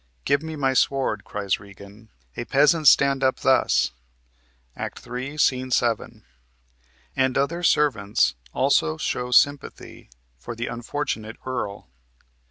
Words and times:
"Give 0.25 0.41
me 0.41 0.55
my 0.55 0.73
sword," 0.73 1.23
cries 1.25 1.59
Regan. 1.59 2.09
"A 2.35 2.45
peasant 2.45 2.87
stand 2.87 3.23
up 3.23 3.41
thus!" 3.41 3.91
(Act 4.75 4.97
3, 4.97 5.37
Sc. 5.37 5.53
7). 5.69 6.25
And 7.15 7.37
other 7.37 7.61
servants 7.61 8.33
also 8.51 8.97
show 8.97 9.29
sympathy 9.29 10.09
for 10.39 10.55
the 10.55 10.65
unfortunate 10.65 11.35
earl. 11.45 11.91